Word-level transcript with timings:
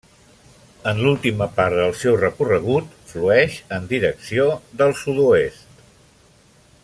En 0.91 1.01
l'última 1.07 1.47
part 1.59 1.77
del 1.79 1.93
seu 1.99 2.17
recorregut, 2.21 2.89
flueix 3.11 3.59
en 3.79 3.85
direcció 3.93 4.49
del 4.81 4.99
sud-oest. 5.03 5.81